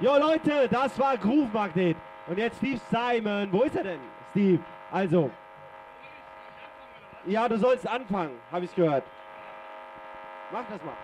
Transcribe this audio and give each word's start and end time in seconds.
Jo 0.00 0.18
Leute, 0.18 0.68
das 0.68 0.98
war 0.98 1.16
Groove 1.16 1.52
Magnet. 1.52 1.96
Und 2.26 2.36
jetzt 2.38 2.58
Steve 2.58 2.80
Simon. 2.90 3.50
Wo 3.50 3.62
ist 3.62 3.76
er 3.76 3.84
denn, 3.84 4.00
Steve? 4.30 4.62
Also. 4.90 5.30
Ja, 7.24 7.48
du 7.48 7.56
sollst 7.56 7.88
anfangen, 7.88 8.38
habe 8.52 8.66
ich 8.66 8.74
gehört. 8.74 9.04
Mach 10.52 10.64
das 10.70 10.82
mal. 10.84 10.94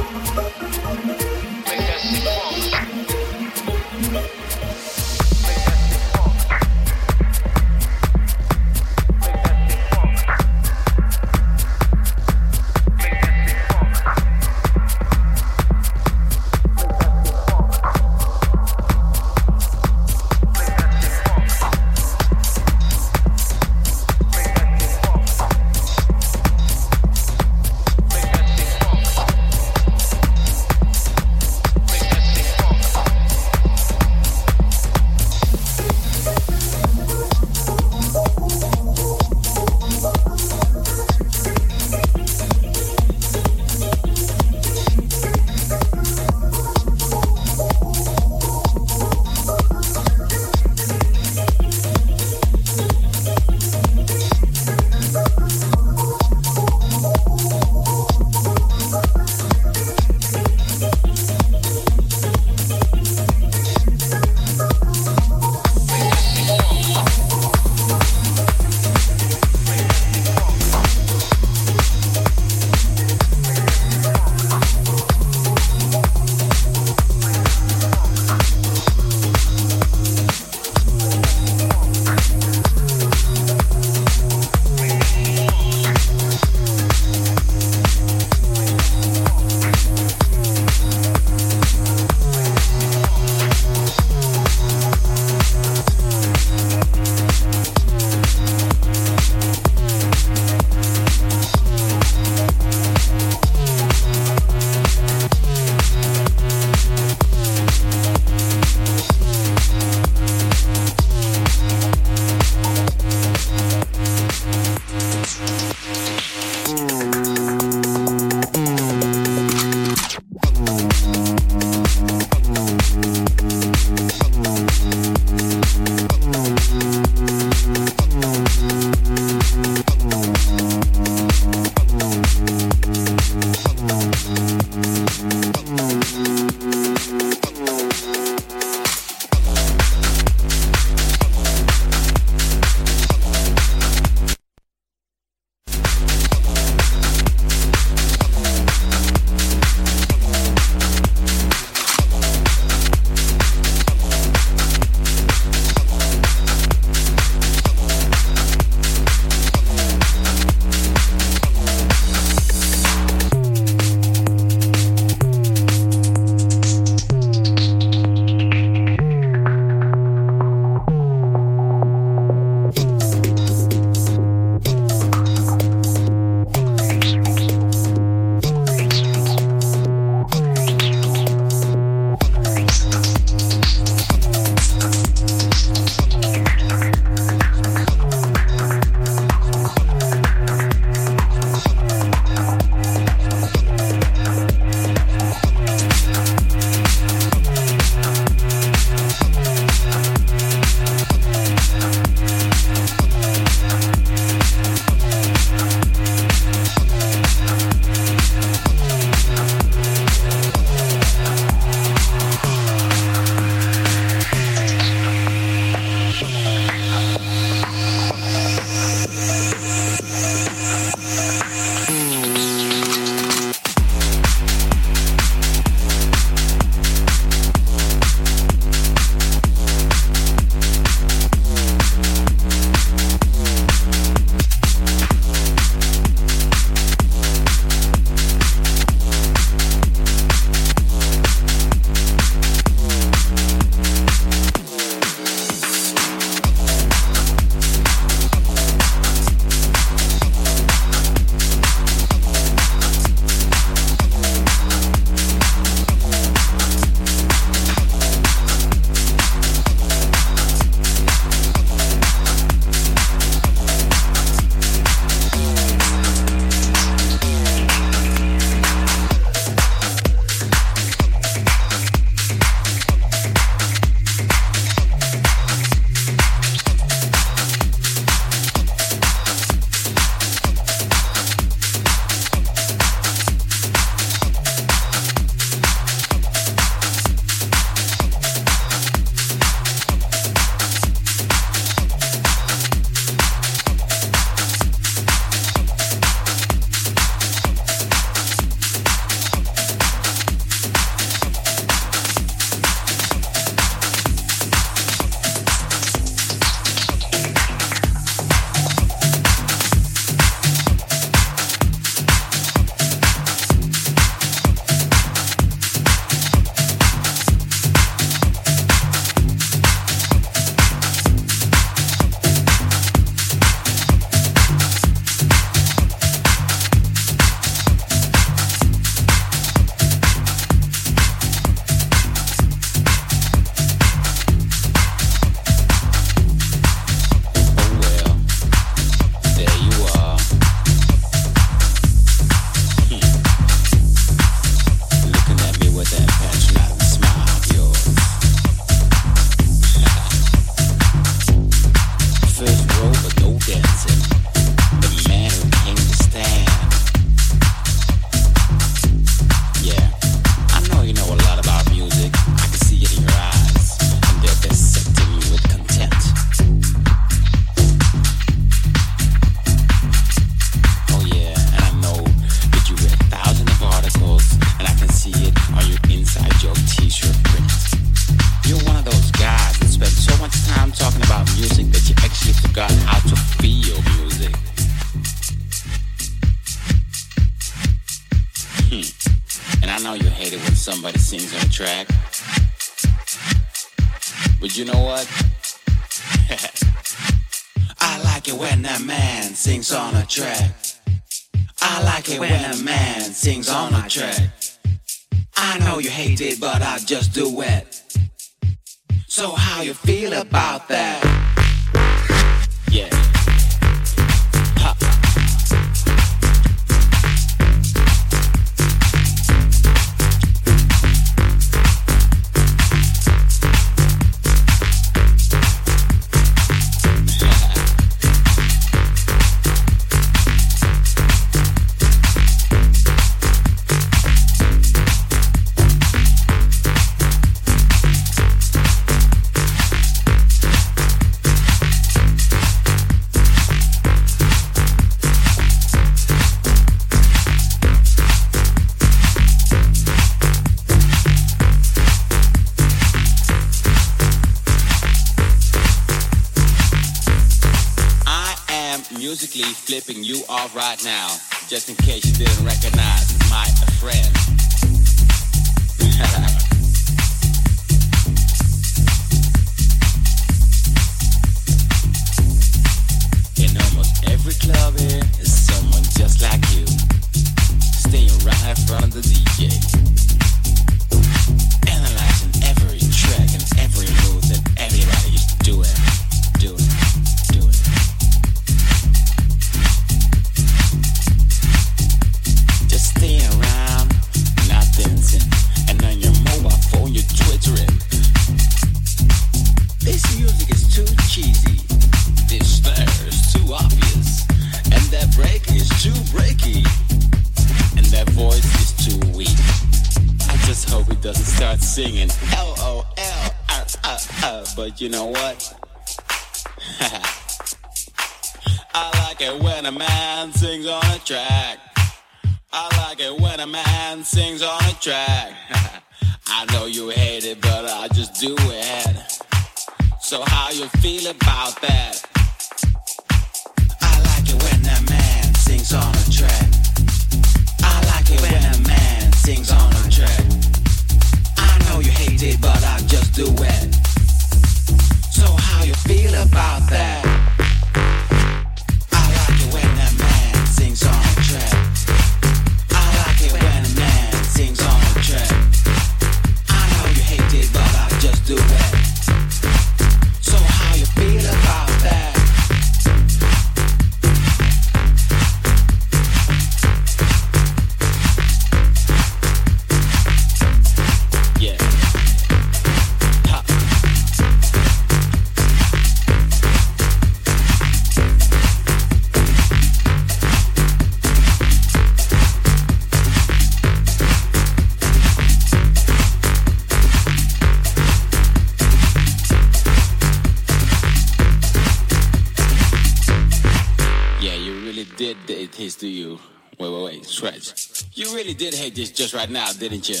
scratch. 597.20 597.84
You 597.94 598.14
really 598.14 598.32
did 598.34 598.54
hate 598.54 598.74
this 598.74 598.90
just 598.90 599.12
right 599.12 599.28
now, 599.28 599.52
didn't 599.52 599.88
you? 599.88 600.00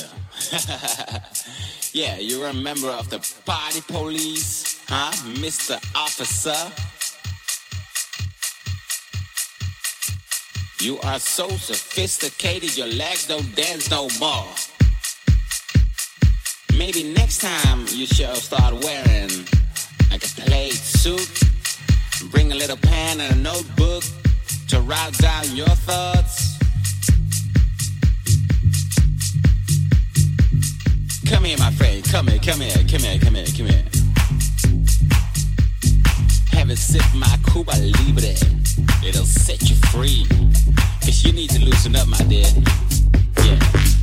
yeah, 1.92 2.16
you're 2.16 2.48
a 2.48 2.54
member 2.54 2.88
of 2.88 3.10
the 3.10 3.18
party 3.44 3.82
police, 3.82 4.80
huh, 4.88 5.12
Mr. 5.34 5.76
Officer? 5.94 6.56
You 10.82 10.98
are 11.00 11.18
so 11.18 11.48
sophisticated, 11.50 12.74
your 12.76 12.86
legs 12.86 13.26
don't 13.26 13.54
dance 13.54 13.90
no 13.90 14.08
more. 14.18 14.48
Maybe 16.78 17.12
next 17.12 17.42
time 17.42 17.80
you 17.90 18.06
should 18.06 18.34
start 18.36 18.72
wearing 18.82 19.30
like 20.10 20.24
a 20.24 20.32
plaid 20.40 20.72
suit. 20.72 21.42
Bring 22.30 22.52
a 22.52 22.54
little 22.54 22.78
pen 22.78 23.20
and 23.20 23.34
a 23.34 23.38
notebook 23.38 24.04
to 24.68 24.80
write 24.80 25.18
down 25.18 25.54
your 25.54 25.74
thoughts. 25.84 26.49
Come 31.30 31.44
here, 31.44 31.58
my 31.58 31.70
friend. 31.70 32.02
Come 32.10 32.26
here, 32.26 32.40
come 32.40 32.60
here, 32.60 32.74
come 32.74 33.02
here, 33.02 33.18
come 33.20 33.34
here, 33.36 33.46
come 33.46 33.66
here. 33.66 33.84
Have 36.50 36.70
a 36.70 36.74
sip, 36.74 37.04
my 37.14 37.38
Cuba 37.52 37.70
Libre. 37.78 38.34
It'll 39.06 39.24
set 39.24 39.62
you 39.70 39.76
free. 39.92 40.26
Cause 41.00 41.24
you 41.24 41.32
need 41.32 41.50
to 41.50 41.60
loosen 41.60 41.94
up, 41.94 42.08
my 42.08 42.18
dear. 42.24 42.48
Yeah. 43.44 43.99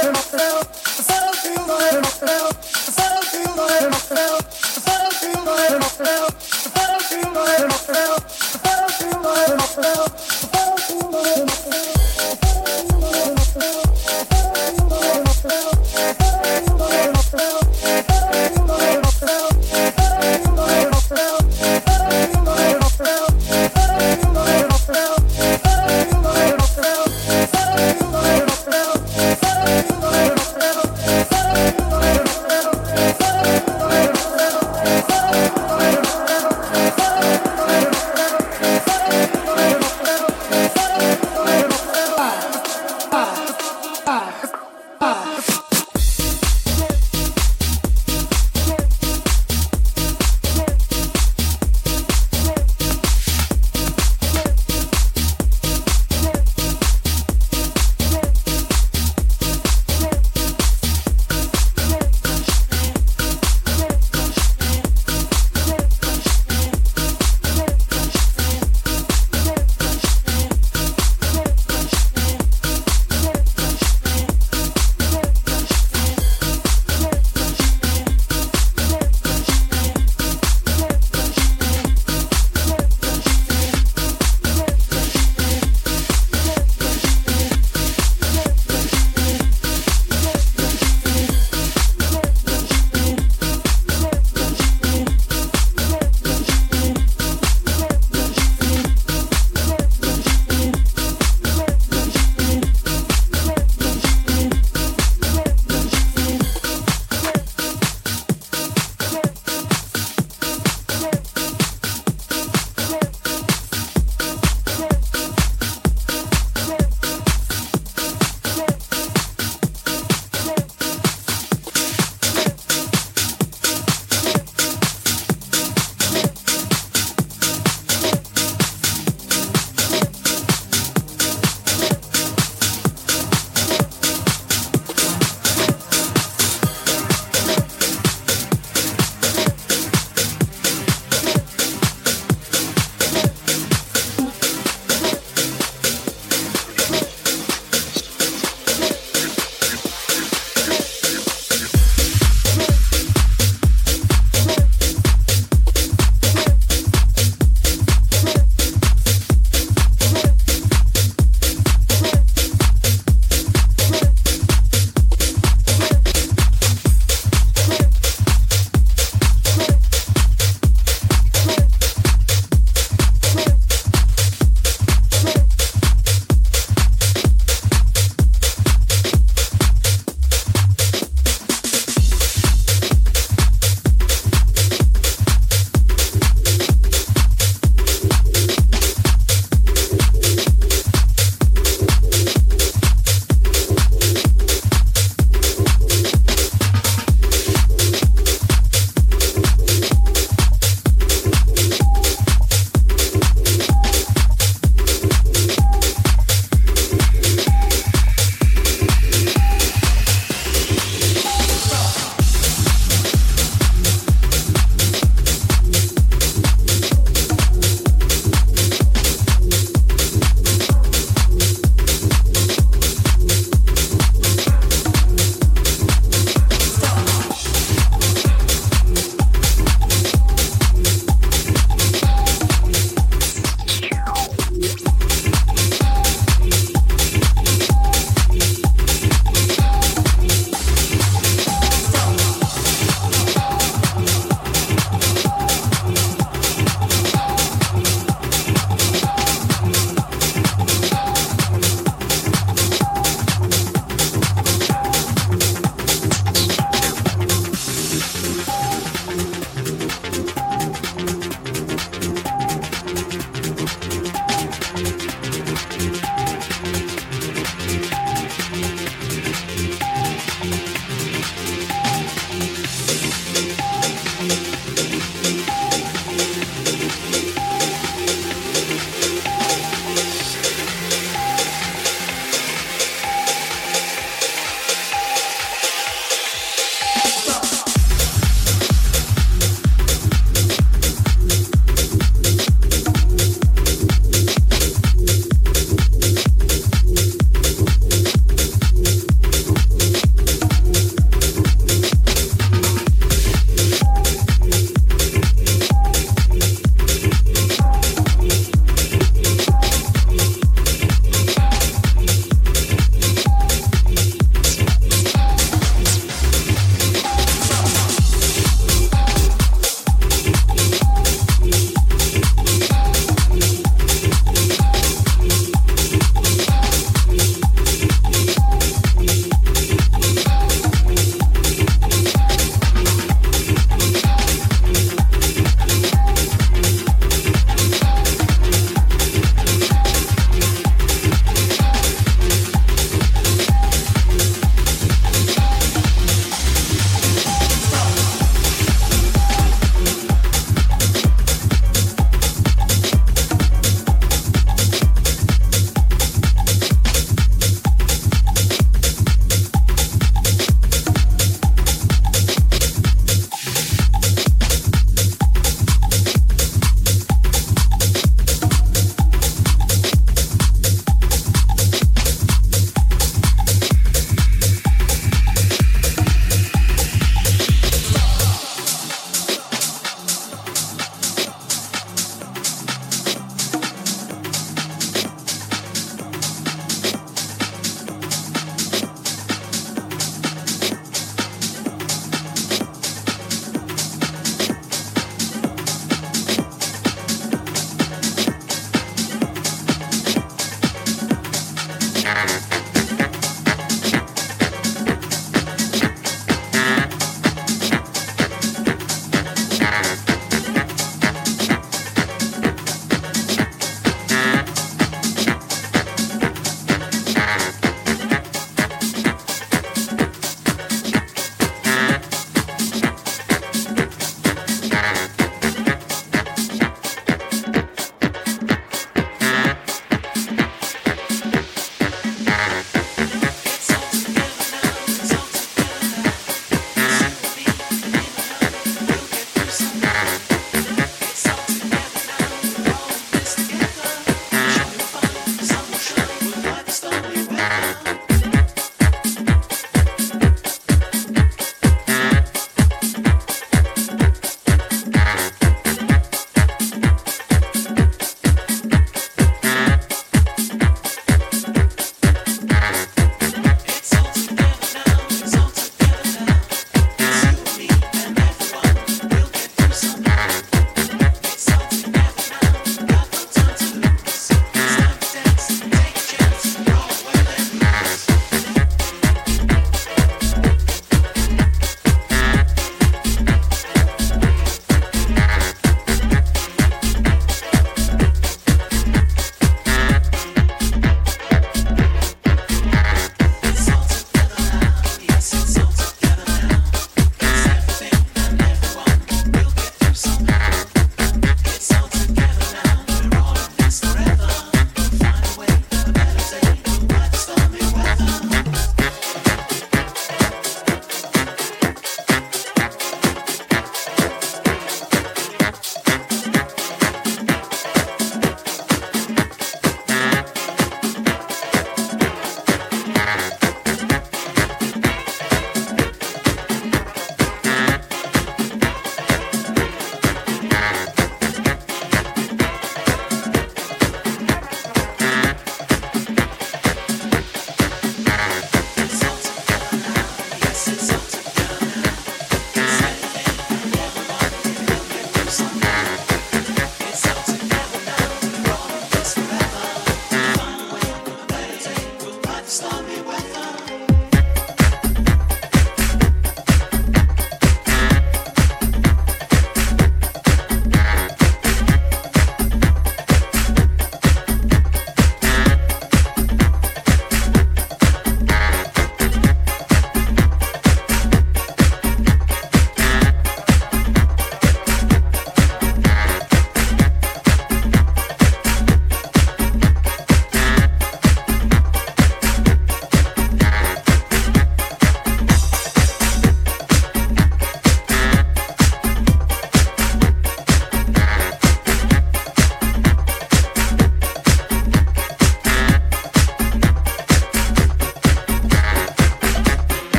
Yeah. 0.00 0.57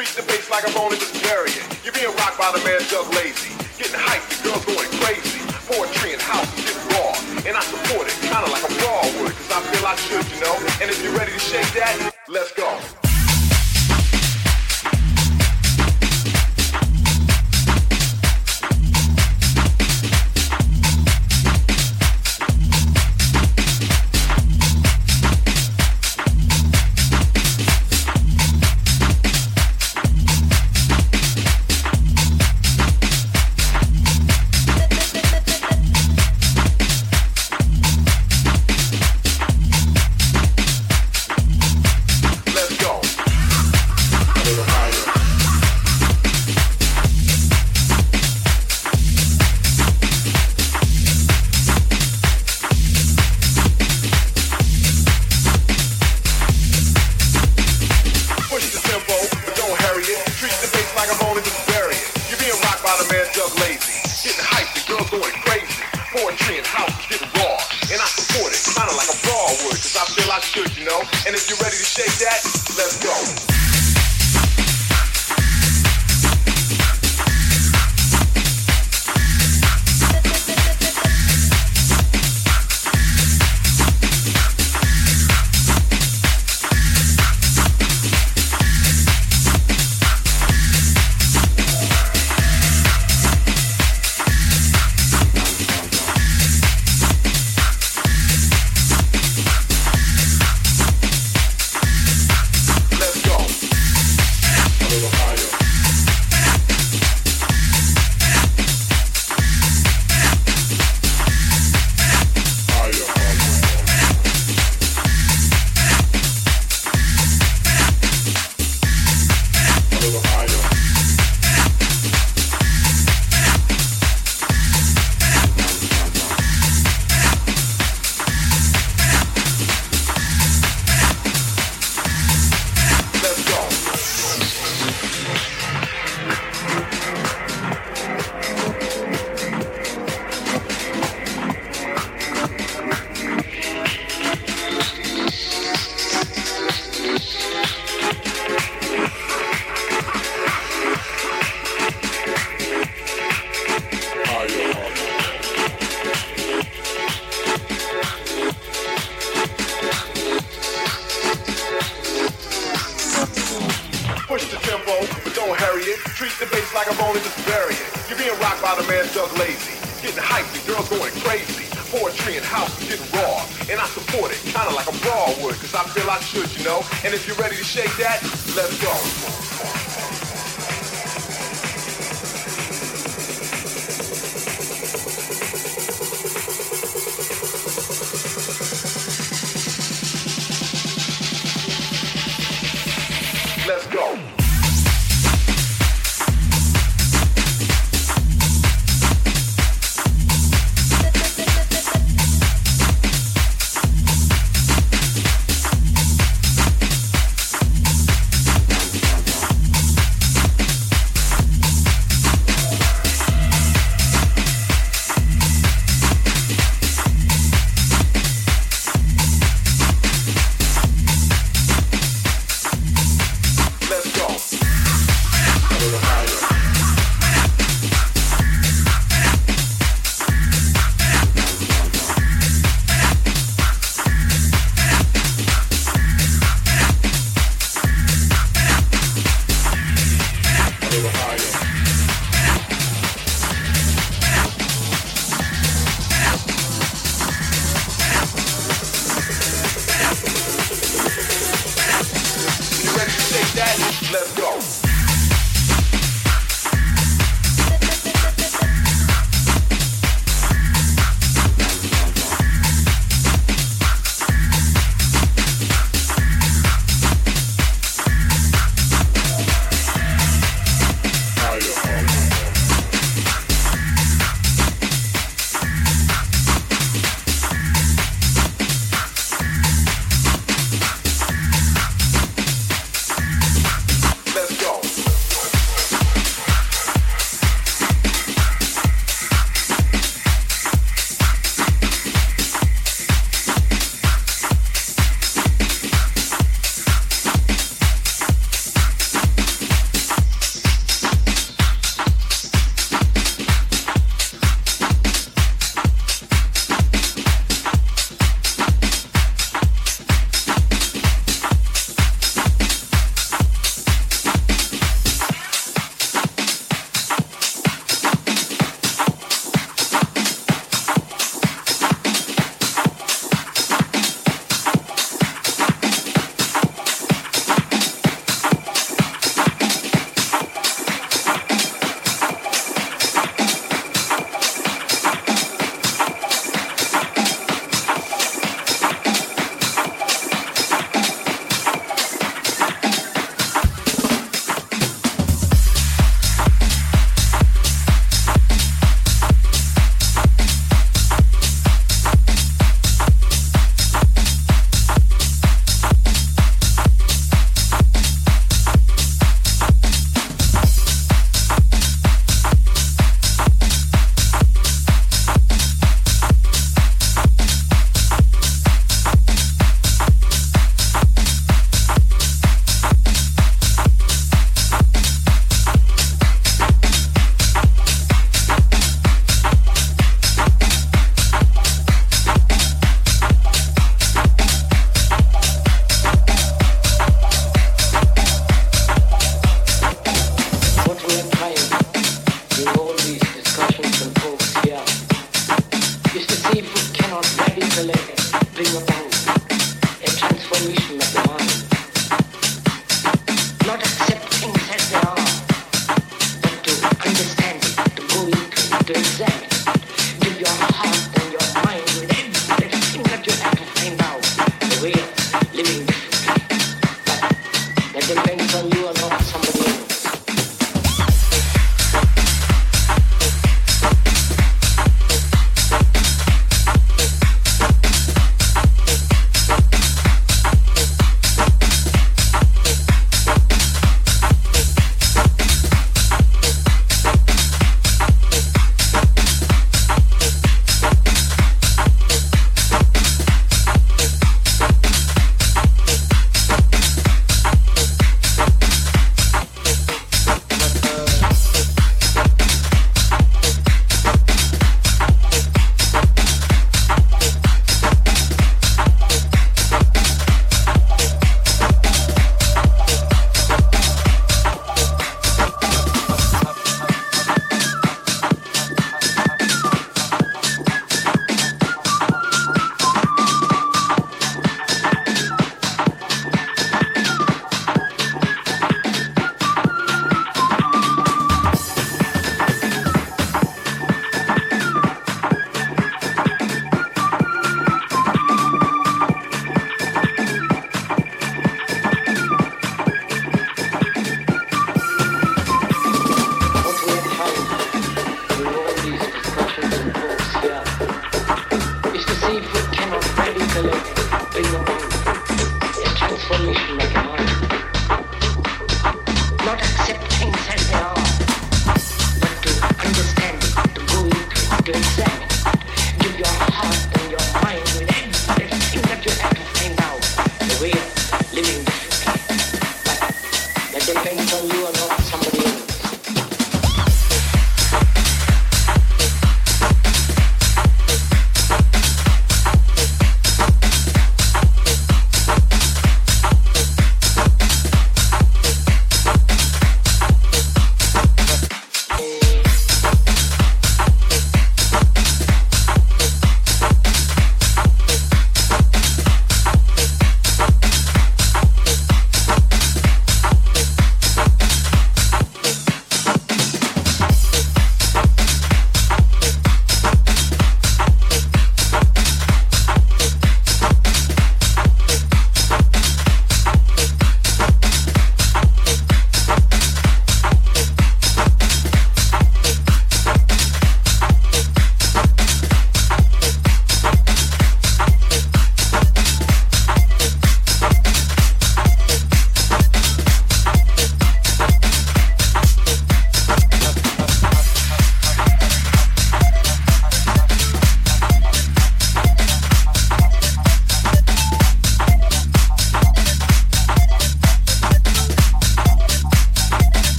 treat 0.00 0.16
the 0.16 0.32
bass 0.32 0.48
like 0.48 0.64
a 0.64 0.72
bone 0.72 0.88
only 0.88 0.96
just 0.96 1.12
carrying. 1.20 1.60
You're 1.84 1.92
being 1.92 2.08
rocked 2.16 2.38
by 2.38 2.48
the 2.56 2.64
man 2.64 2.80
Doug 2.88 3.12
Lazy. 3.12 3.52
Getting 3.76 4.00
hyped, 4.00 4.32
the 4.32 4.48
girls 4.48 4.64
going 4.64 4.88
crazy. 5.04 5.44
Poetry 5.68 6.14
and 6.14 6.22
house 6.22 6.48
is 6.56 6.72
getting 6.72 6.88
raw. 6.96 7.12
And 7.44 7.52
I 7.52 7.60
support 7.60 8.08
it, 8.08 8.16
kinda 8.24 8.48
like 8.48 8.64
a 8.64 8.72
raw 8.80 9.04
would, 9.20 9.36
cause 9.36 9.52
I 9.52 9.60
feel 9.60 9.84
I 9.84 9.96
should, 9.96 10.24
you 10.32 10.40
know. 10.40 10.56
And 10.80 10.88
if 10.88 11.04
you're 11.04 11.12
ready 11.12 11.32
to 11.32 11.38
shake 11.38 11.68
that, 11.74 12.09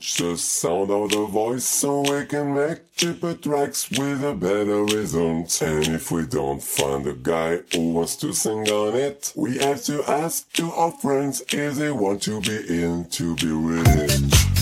the 0.00 0.36
sound 0.36 0.90
of 0.90 1.10
the 1.10 1.26
voice 1.26 1.64
so 1.64 2.00
we 2.00 2.26
can 2.26 2.54
make 2.54 2.94
cheaper 2.94 3.34
tracks 3.34 3.90
with 3.90 4.24
a 4.24 4.34
better 4.34 4.84
result. 4.84 5.62
And 5.62 5.88
if 5.88 6.10
we 6.10 6.26
don't 6.26 6.62
find 6.62 7.06
a 7.06 7.14
guy 7.14 7.58
who 7.72 7.92
wants 7.92 8.16
to 8.16 8.32
sing 8.32 8.68
on 8.68 8.94
it, 8.94 9.32
we 9.36 9.58
have 9.58 9.82
to 9.84 10.02
ask 10.10 10.52
to 10.54 10.70
our 10.72 10.92
friends 10.92 11.42
if 11.52 11.74
they 11.74 11.90
want 11.90 12.22
to 12.22 12.40
be 12.40 12.82
in 12.82 13.06
to 13.10 13.34
be 13.36 13.48
rich. 13.48 14.55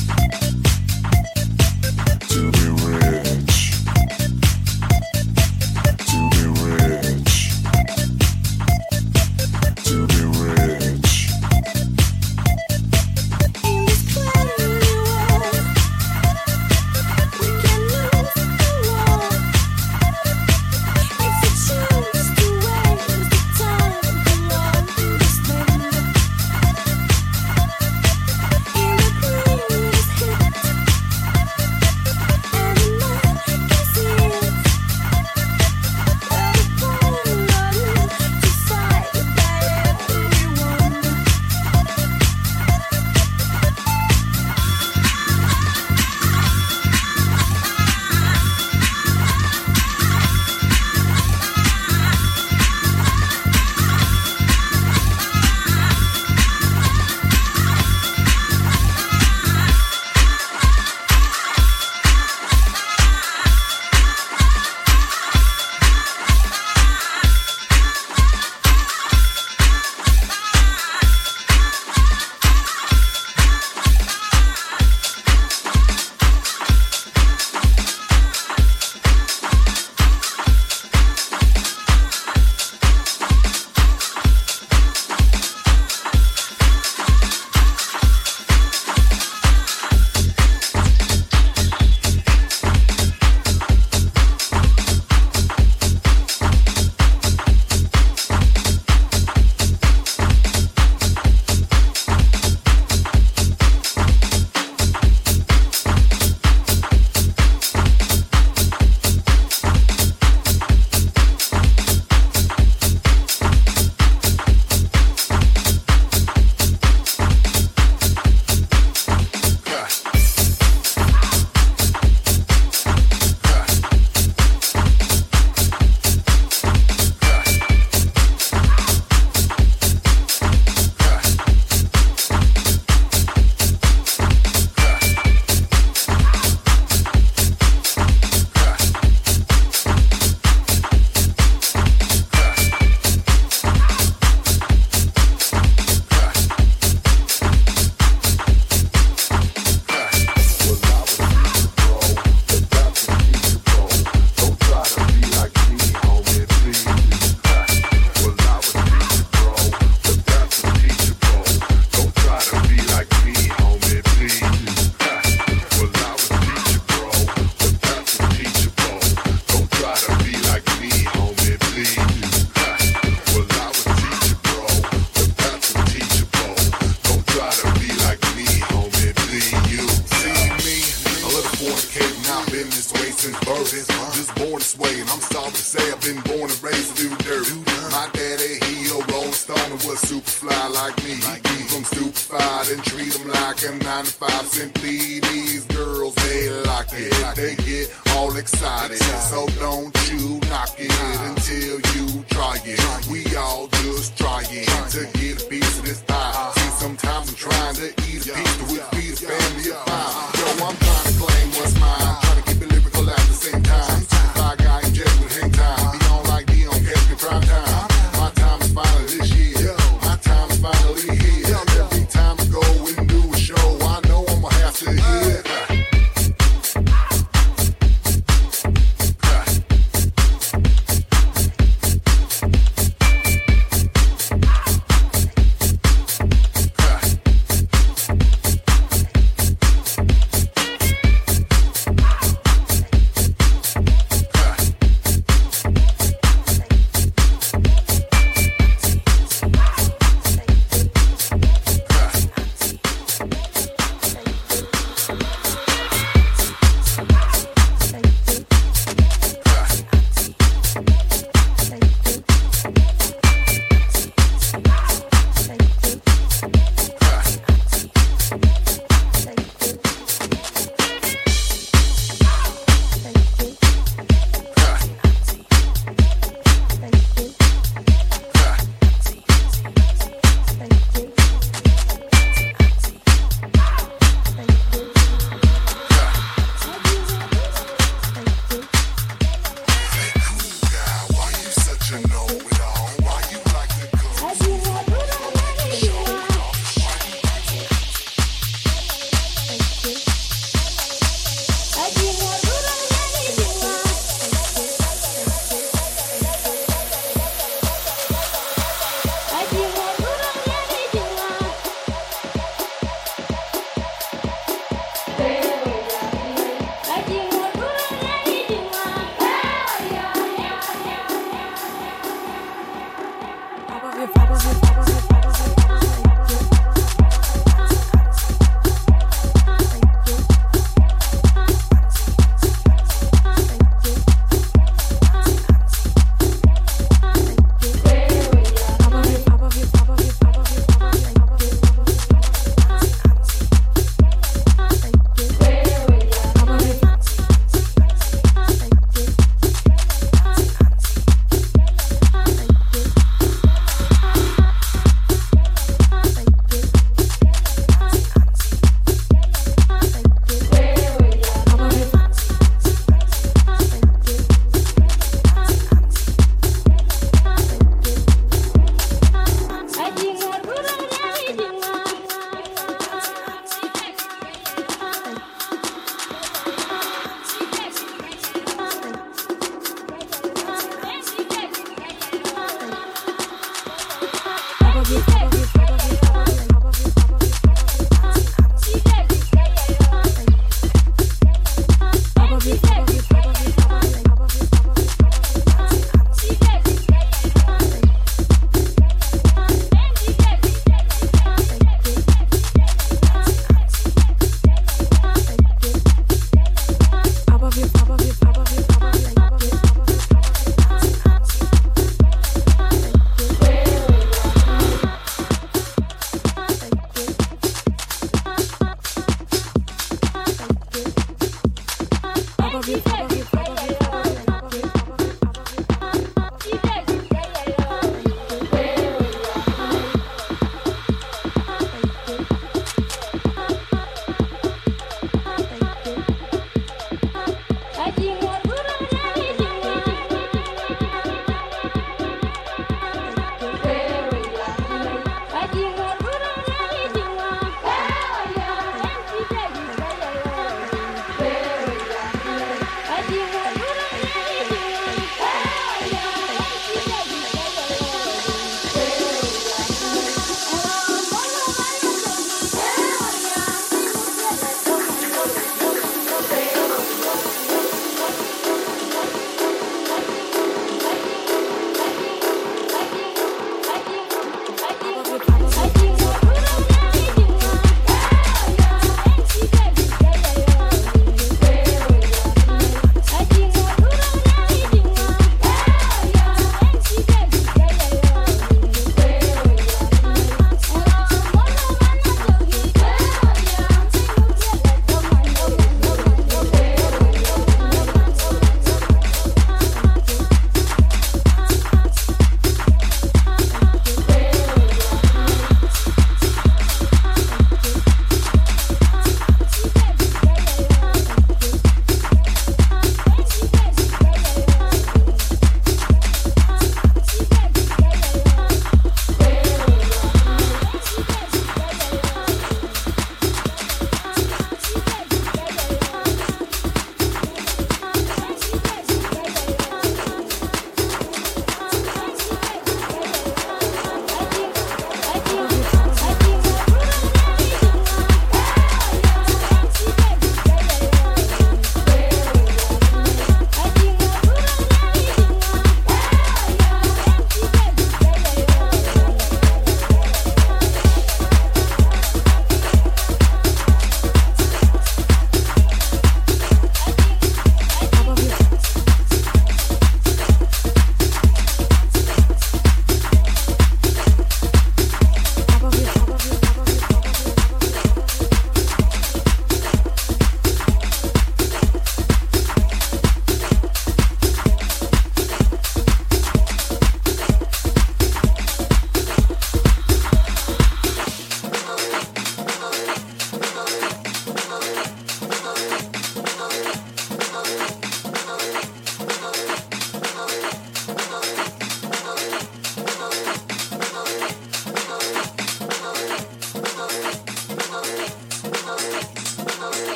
until 201.47 201.77
you 201.95 202.25
try 202.31 202.59
it. 202.65 203.09
We 203.09 203.37
all 203.37 203.69
just 203.69 204.17
try 204.17 204.45
it 204.49 204.67
to 204.93 205.19
get 205.19 205.43
a 205.43 205.47
piece 205.47 205.79
of 205.79 205.85
this 205.85 206.01
pie. 206.03 206.53
See, 206.57 206.71
sometimes 206.71 207.29
I'm 207.29 207.35
trying 207.35 207.75
to 207.75 207.87
eat 208.09 208.27
a 208.27 208.33
piece 208.33 208.73
with 208.73 208.89
which 208.93 209.21
family 209.21 209.71
of 209.71 209.77
five. 209.85 209.89
Uh-huh. 209.89 210.59
Yo, 210.59 210.67
I'm 210.67 210.77
trying 210.77 211.14